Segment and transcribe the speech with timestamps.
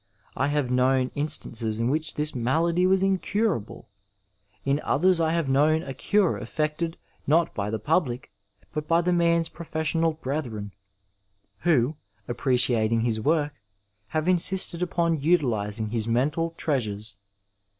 [0.35, 3.87] I have known instances in which this malady was incurable;
[4.65, 8.31] in others I have known a cure effected not by the public,
[8.73, 10.73] but by the man's profes sional brethren,
[11.59, 13.53] who, appreciating his work,
[14.07, 17.17] have insisted upon utilizing his mental treasures.